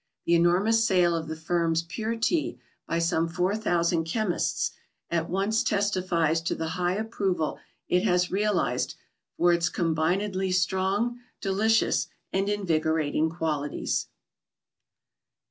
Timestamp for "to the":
6.41-6.69